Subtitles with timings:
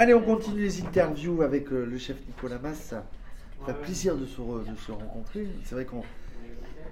[0.00, 2.94] Allez, on continue les interviews avec euh, le chef Nicolas Masse.
[2.94, 3.04] Ça
[3.66, 5.46] fait plaisir de se, re- de se rencontrer.
[5.64, 6.02] C'est vrai qu'on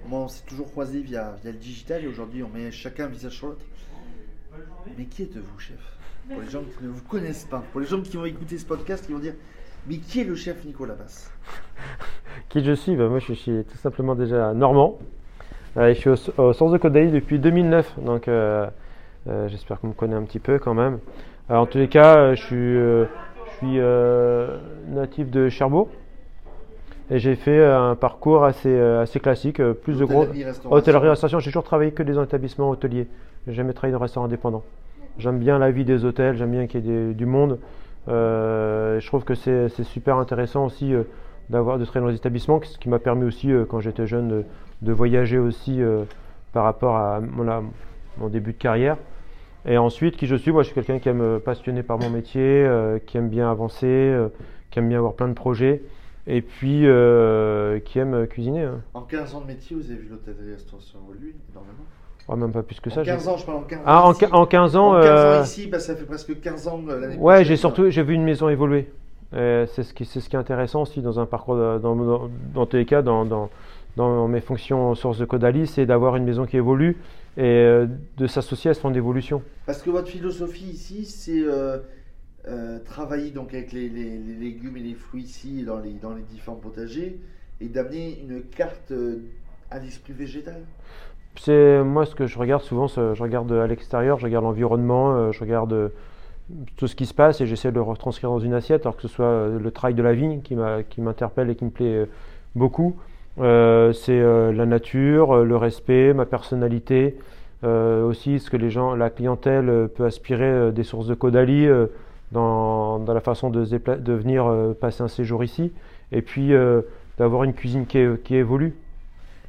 [0.07, 3.07] moi, on s'est toujours croisés via, via le digital et aujourd'hui, on met chacun un
[3.07, 3.65] visage sur l'autre.
[4.95, 5.79] Mais qui êtes-vous, chef?
[6.31, 8.65] Pour les gens qui ne vous connaissent pas, pour les gens qui vont écouter ce
[8.67, 9.33] podcast, qui vont dire
[9.87, 11.31] Mais qui est le chef Nicolas Masse
[12.47, 12.95] Qui je suis?
[12.95, 14.99] Ben, Moi, je suis tout simplement déjà normand.
[15.77, 18.69] Euh, je suis au, au Source de Côte depuis 2009, donc euh, euh,
[19.47, 20.99] j'espère qu'on me connaît un petit peu quand même.
[21.51, 23.05] Euh, en tous les cas, euh, je suis, euh,
[23.45, 24.57] je suis euh,
[24.89, 25.89] natif de Cherbourg
[27.11, 30.25] et j'ai fait euh, un parcours assez, euh, assez classique, euh, plus de gros.
[30.77, 31.39] Hôtellerie, restauration.
[31.39, 33.07] J'ai toujours travaillé que dans un établissement hôtelier.
[33.47, 34.63] J'ai jamais travaillé dans un restaurant indépendant.
[35.17, 37.57] J'aime bien la vie des hôtels, j'aime bien qu'il y ait des- du monde.
[38.07, 41.03] Euh, je trouve que c'est super intéressant aussi euh,
[41.49, 44.27] d'avoir de travailler dans des établissements, ce qui m'a permis aussi euh, quand j'étais jeune
[44.29, 44.43] de,
[44.81, 46.03] de voyager aussi euh,
[46.53, 47.61] par rapport à mon, à
[48.19, 48.97] mon début de carrière.
[49.67, 52.09] Et ensuite, qui je suis Moi, je suis quelqu'un qui aime euh, passionné par mon
[52.09, 54.29] métier, euh, qui aime bien avancer, euh,
[54.71, 55.81] qui aime bien avoir plein de projets,
[56.27, 58.63] et puis euh, qui aime cuisiner.
[58.63, 58.81] hein.
[58.93, 61.73] En 15 ans de métier, vous avez vu l'hôtellerie restauration évoluer énormément.
[62.27, 63.01] Ouais, même pas plus que ça.
[63.01, 63.83] en j'ai- 15 ans, je parle en 15 ans.
[63.85, 64.25] Ah, en, ici.
[64.31, 66.99] en 15 ans, En 15 euh, ans ici, bah, ça fait presque 15 ans euh,
[66.99, 68.87] l'année ouais, prochaine, j'ai surtout j'ai vu une maison évoluer.
[69.33, 71.95] Euh, c'est ce qui c'est ce qui est intéressant aussi dans un parcours de- dans,
[71.95, 73.49] dans, dans tous les cas dans, dans,
[73.95, 76.97] dans mes fonctions source de Caudalie, c'est d'avoir une maison qui évolue
[77.37, 77.87] et euh,
[78.17, 79.41] de s'associer à ce fond d'évolution.
[79.65, 81.77] Parce que votre philosophie ici, c'est euh,
[82.47, 86.13] euh, travailler donc avec les, les- les légumes et les fruits ici dans les, dans
[86.13, 87.19] les différents potagers
[87.61, 88.93] et d'amener une carte
[89.69, 90.61] à l'esprit végétal.
[91.35, 95.39] C'est moi ce que je regarde souvent, je regarde à l'extérieur, je regarde l'environnement, je
[95.39, 95.91] regarde
[96.77, 99.03] tout ce qui se passe et j'essaie de le retranscrire dans une assiette, alors que
[99.03, 100.55] ce soit le travail de la vigne qui
[101.01, 102.07] m'interpelle et qui me plaît
[102.55, 102.95] beaucoup.
[103.39, 107.17] Euh, c'est euh, la nature, euh, le respect, ma personnalité,
[107.61, 111.67] aussi ce que les gens, la clientèle peut aspirer des sources de Caudalie
[112.31, 113.59] dans, dans la façon de,
[114.13, 115.73] venir passer un séjour ici,
[116.13, 116.53] et puis
[117.17, 118.75] d'avoir une cuisine qui, qui évolue.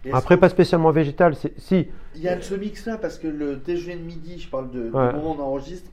[0.04, 1.86] Et Après, que- pas spécialement végétale, c'est si.
[2.16, 4.90] Il y a ce mix-là parce que le déjeuner de midi, je parle de, du
[4.90, 5.12] Ouais.
[5.12, 5.88] moment où on enregistre,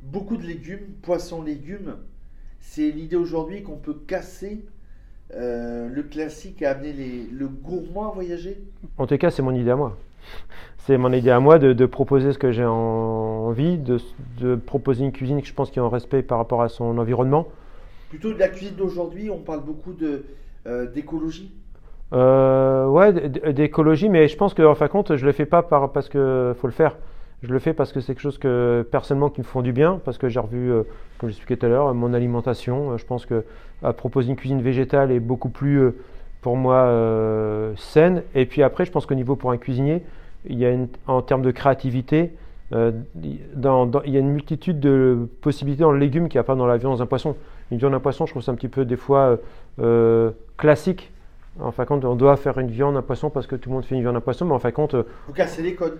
[0.00, 1.96] beaucoup de légumes, poissons, légumes.
[2.60, 4.60] C'est l'idée aujourd'hui qu'on peut casser
[5.34, 8.58] euh, le classique et amener les, le gourmand à voyager?
[8.98, 9.96] En tout cas, c'est mon idée à moi.
[10.78, 12.72] C'est mon idée à moi de, de proposer ce que j'ai en-
[13.48, 13.98] envie, de,
[14.40, 16.98] de proposer une cuisine que je pense qui est en respect par rapport à son
[16.98, 17.48] environnement.
[18.08, 21.52] Plutôt de la cuisine d'aujourd'hui, on parle beaucoup euh, d'écologie?
[22.12, 25.62] Euh, ouais, d'écologie, mais je pense que en fin de compte, je le fais pas
[25.62, 26.96] par, parce que faut le faire.
[27.42, 30.00] Je le fais parce que c'est quelque chose que personnellement qui me font du bien,
[30.04, 30.82] parce que j'ai revu, euh,
[31.18, 32.92] comme j'expliquais tout à l'heure, mon alimentation.
[32.92, 33.44] Euh, Je pense que
[33.96, 35.94] proposer une cuisine végétale est beaucoup plus euh,
[36.40, 36.92] pour moi
[37.76, 38.22] saine.
[38.34, 40.02] Et puis après, je pense qu'au niveau pour un cuisinier,
[40.46, 42.32] il y a en termes de créativité,
[42.72, 46.66] il y a une multitude de possibilités dans le légume qu'il n'y a pas dans
[46.66, 47.36] la viande, dans un poisson.
[47.70, 49.38] Une viande, un poisson, je trouve ça un petit peu des fois
[50.56, 51.12] classique.
[51.60, 53.74] En fin de compte, on doit faire une viande, un poisson parce que tout le
[53.74, 55.98] monde fait une viande, un poisson, mais en fin de compte, Vous cassez les codes.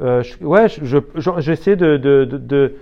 [0.00, 0.98] Euh, je-
[1.38, 2.74] j'essaie de,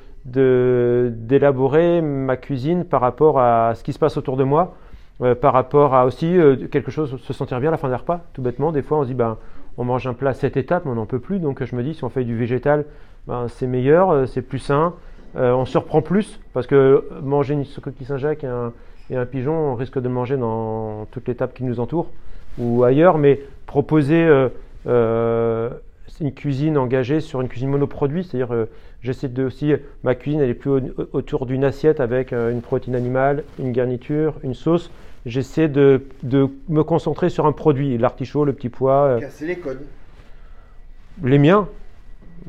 [1.10, 4.74] d'élaborer ma cuisine par rapport à ce qui se passe autour de moi,
[5.20, 7.94] euh, par rapport à aussi euh, quelque chose, se sentir bien à la fin des
[7.94, 8.72] repas, tout bêtement.
[8.72, 9.36] Des fois, on se dit, ben,
[9.78, 11.38] on mange un plat à cette étape, mais on n'en peut plus.
[11.38, 12.84] Donc, je me dis, si on fait du végétal,
[13.26, 14.94] ben, c'est meilleur, euh, c'est plus sain,
[15.34, 20.08] on surprend plus, parce que manger une coquille Saint-Jacques et un, pigeon, on risque de
[20.08, 22.10] manger dans toutes les tables qui nous entourent
[22.58, 24.28] ou ailleurs, mais proposer
[26.08, 28.66] euh, une cuisine engagée sur une cuisine monoproduit, c'est-à-dire euh,
[29.02, 29.72] j'essaie de aussi
[30.04, 30.80] ma cuisine elle est plus au-
[31.12, 34.90] autour d'une assiette avec euh, une protéine animale, une garniture, une sauce.
[35.24, 39.56] J'essaie de, de me concentrer sur un produit, l'artichaut, le petit pois, euh, Casser les
[39.56, 39.82] codes.
[41.22, 41.68] les miens.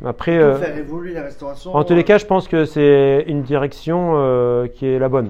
[0.04, 1.76] Après, Pour euh, faire évoluer la restauration.
[1.76, 5.30] en tous les cas, je pense que c'est une direction euh, qui est la bonne.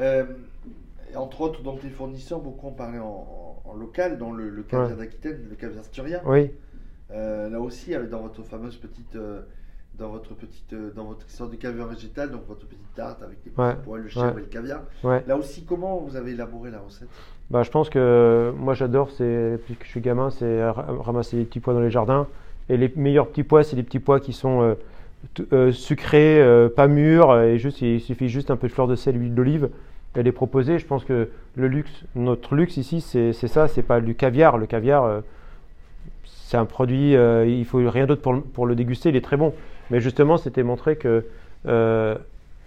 [0.00, 0.24] Euh,
[1.14, 4.94] entre autres, donc les fournisseurs, beaucoup en, en- en local, dans le, le Ouais.
[4.98, 6.22] d'Aquitaine, le caviar Sturia.
[6.24, 6.46] Oui, Euh,
[7.48, 9.40] là aussi, avec- dans votre fameuse petite, euh,
[9.98, 13.38] dans votre petite, euh, dans votre histoire de caviar végétal, donc votre petite tarte avec
[13.44, 14.32] les petits Ouais, pois, le chèvre ouais.
[14.32, 14.80] et le caviar.
[15.04, 15.22] ouais.
[15.26, 17.08] Là aussi, comment vous avez élaboré la recette?
[17.50, 21.36] Bah, je pense que moi j'adore, c'est depuis que je suis gamin, c'est ra- ramasser
[21.36, 22.26] les petits pois dans les jardins.
[22.70, 24.74] Et les meilleurs petits pois, c'est les petits pois qui sont euh,
[25.52, 28.96] euh, sucrés, euh, pas mûrs, et juste il suffit juste un peu de fleur de
[28.96, 29.68] sel, huile d'olive,
[30.16, 30.78] et les proposer.
[30.78, 34.56] Je pense que le luxe, notre luxe ici, c'est ça, c'est pas du caviar.
[34.58, 35.20] Le caviar, euh,
[36.24, 39.54] c'est un produit, euh, il faut rien d'autre pour, le- déguster, il est très bon.
[39.90, 41.24] Mais justement, c'était montrer que
[41.66, 42.14] euh,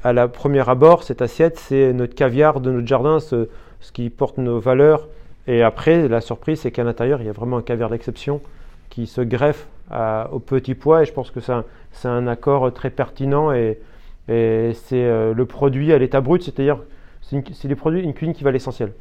[0.04, 3.48] à la première abord, cette assiette, c'est notre caviar de notre jardin, ce,
[3.94, 5.08] qui porte nos valeurs.
[5.48, 8.42] Et après, la surprise, c'est qu'à l'intérieur, il y a vraiment un caviar d'exception
[8.90, 11.04] qui se greffe à- aux petits pois.
[11.04, 13.80] Et je pense que c'est un, accord très pertinent et,
[14.28, 16.80] c'est euh, le produit à l'état brut, c'est-à-dire
[17.22, 18.92] c'est une, une cuisine qui va à l'essentiel.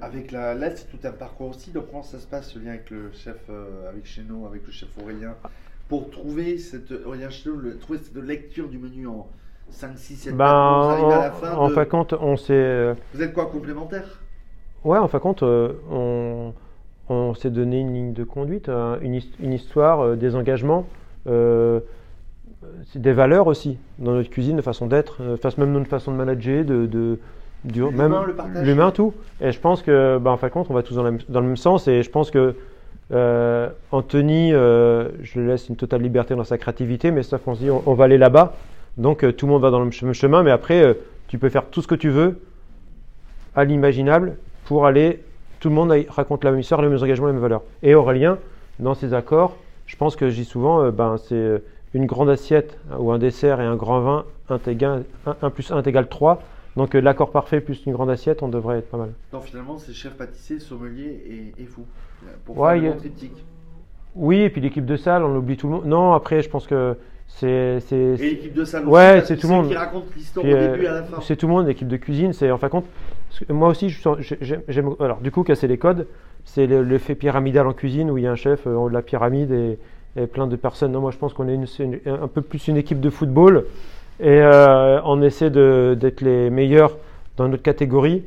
[0.00, 1.70] Avec la, là, c'est tout un parcours aussi.
[1.70, 4.66] Donc, comment ça se passe ce lien avec le chef, euh, avec chez nous, avec
[4.66, 5.34] le chef Aurélien,
[5.88, 9.26] pour trouver cette Aurélien Chenot, le- trouver cette lecture du menu en
[9.70, 12.12] 5, 6, 7 Ben, vous arrivez à la en, fin en de- fin de compte,
[12.14, 14.20] on s'est, euh, Vous êtes quoi complémentaire?
[14.84, 16.52] Ouais, en fin de compte, euh, on,
[17.08, 20.86] on s'est donné une ligne de conduite, un- une, his- une histoire, euh, des engagements,
[22.94, 25.22] des valeurs aussi dans notre cuisine, de façon d'être,
[25.58, 27.18] même notre façon de manager, de, de
[27.64, 28.12] du, même
[28.62, 29.14] l'humain, tout.
[29.40, 31.20] Et je pense que, bah, en fin de compte, on va tous dans, la même-
[31.28, 31.88] dans le même sens.
[31.88, 32.54] Et je pense que
[33.12, 37.54] euh, Anthony, euh, je lui laisse une totale liberté dans sa créativité, mais sauf qu'on
[37.54, 38.54] se dit, on, on va aller là-bas.
[38.96, 40.96] Donc euh, tout le monde va dans le même chemin, mais après,
[41.28, 42.40] tu peux faire tout ce que tu veux
[43.54, 45.20] à l'imaginable pour aller.
[45.60, 47.62] Tout le monde raconte la même histoire, les mêmes engagements, les mêmes valeurs.
[47.82, 48.38] Et Aurélien,
[48.78, 49.56] dans ses accords,
[49.86, 51.62] je pense que je dis souvent, ben, c'est
[51.94, 56.08] une grande assiette hein, ou un dessert et un grand vin, 1 plus 1 égale
[56.08, 56.42] 3.
[56.76, 59.10] Donc euh, l'accord parfait plus une grande assiette, on devrait être pas mal.
[59.32, 61.22] Donc, finalement, c'est chef pâtissier, sommelier
[61.56, 61.84] et, et vous.
[62.44, 63.44] Pour Ouais, faire le a- triptyque.
[64.16, 65.86] Oui, et puis l'équipe de salle, on oublie tout le monde.
[65.86, 67.80] Non, après, je pense que c'est.
[67.80, 69.68] c'est- Et l'équipe de salle Ouais, c'est tout le monde.
[69.68, 71.20] qui raconte l'histoire au euh, début à la fin.
[71.20, 72.32] C'est tout le monde, l'équipe de cuisine.
[72.32, 72.86] C'est en fin de compte.
[73.48, 73.88] moi aussi,
[74.68, 74.94] j'aime.
[75.00, 76.06] Alors, du coup, casser les codes,
[76.44, 78.88] c'est le- l'effet pyramidal en cuisine où il y a un chef euh, en haut
[78.88, 79.78] de la pyramide et,
[80.16, 80.92] et plein de personnes.
[80.92, 83.10] Non, moi, je pense qu'on est une- c'est une- un peu plus une équipe de
[83.10, 83.64] football
[84.20, 86.96] et euh, on essaie d'être les meilleurs
[87.36, 88.24] dans notre catégorie.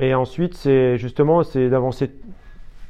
[0.00, 2.10] Et ensuite, c'est justement c'est d'avancer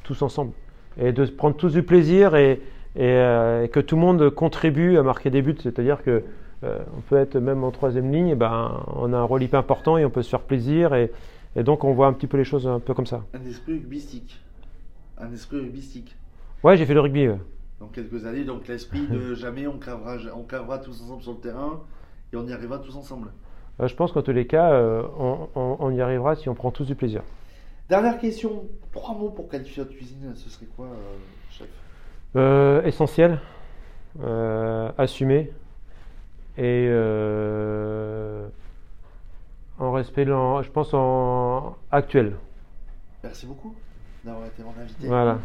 [0.04, 0.52] tous ensemble
[1.00, 2.60] et de prendre tous du plaisir et, et,
[3.00, 5.56] euh, et que tout le monde contribue à marquer des buts.
[5.62, 6.22] C'est-à-dire que
[6.62, 9.60] euh, on peut être même en troisième ligne, et ben, on a un rôle hyper
[9.60, 10.94] important et on peut se faire plaisir.
[10.94, 11.10] Et,
[11.56, 13.22] et donc, on voit un petit peu les choses un peu comme ça.
[13.34, 14.40] Un esprit rugbystique.
[15.18, 16.16] Un esprit rugbystique.
[16.62, 17.28] Ouais, j'ai fait le rugby.
[17.28, 17.38] ouais.
[17.80, 21.38] Dans quelques années, donc l'esprit de jamais on cravera, on cravera tous ensemble sur le
[21.38, 21.80] terrain
[22.34, 23.28] et on y arrivera tous ensemble.
[23.80, 26.54] Euh, je pense qu'en tous les cas, euh, on, on- on y arrivera si on
[26.54, 27.22] prend tous du plaisir.
[27.88, 31.18] Dernière question, trois mots pour qualifier votre cuisine, ce serait quoi, euh,
[31.50, 32.86] chef?
[32.86, 33.40] Essentiel,
[34.98, 35.52] assumé
[36.58, 36.88] et
[39.78, 42.34] en respect, je pense en actuel.
[43.22, 43.74] Merci beaucoup
[44.24, 45.06] d'avoir été mon invité.
[45.06, 45.38] Voilà.